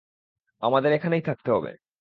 [0.61, 1.71] আমাদের এখানেই থাকতে হবে।